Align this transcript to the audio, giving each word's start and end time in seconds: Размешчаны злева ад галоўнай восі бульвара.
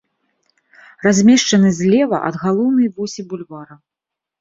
Размешчаны 1.09 1.69
злева 1.81 2.17
ад 2.33 2.43
галоўнай 2.47 2.93
восі 2.99 3.21
бульвара. 3.33 3.83